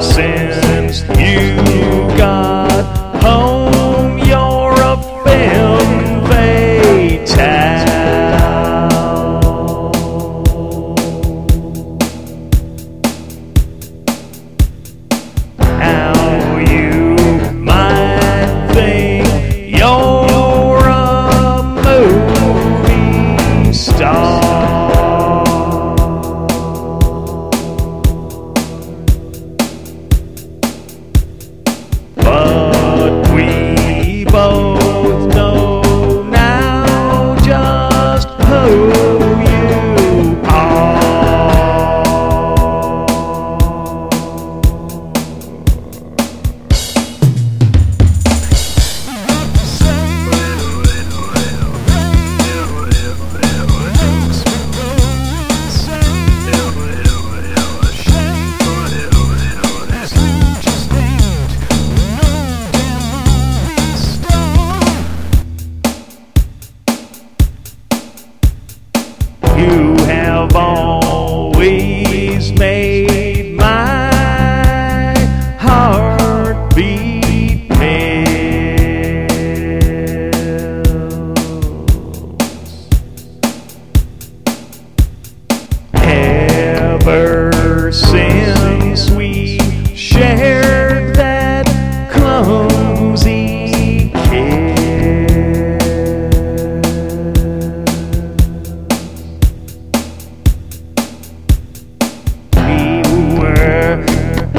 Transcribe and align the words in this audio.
sin. 0.00 0.35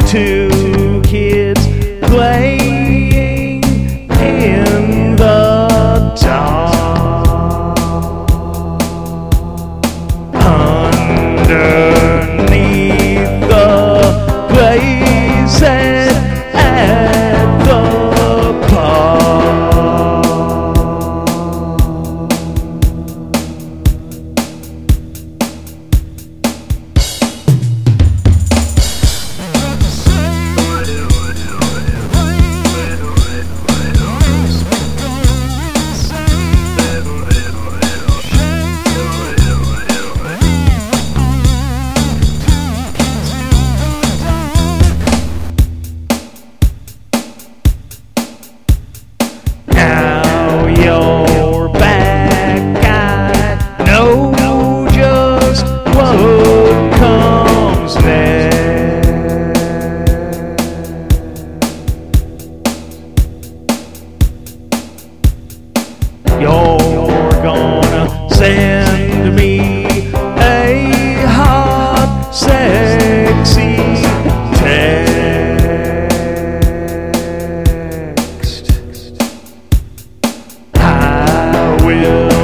to 0.08 0.47
You're 66.40 67.32
gonna 67.42 68.30
send 68.30 69.36
me 69.36 69.86
a 70.38 71.26
hot, 71.26 72.30
sexy 72.32 73.76
text. 74.60 75.12
I 80.76 81.78
will. 81.84 82.37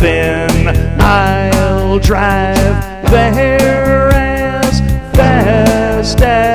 then 0.00 0.98
I'll 0.98 1.98
drive 1.98 2.56
there 3.10 4.08
as 4.10 4.80
fast 5.14 6.20
as. 6.22 6.49